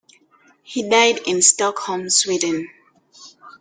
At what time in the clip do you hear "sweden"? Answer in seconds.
2.09-2.71